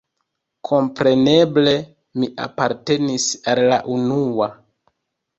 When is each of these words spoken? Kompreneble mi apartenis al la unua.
Kompreneble 0.67 1.73
mi 2.21 2.29
apartenis 2.45 3.27
al 3.53 3.61
la 3.73 3.77
unua. 3.97 4.49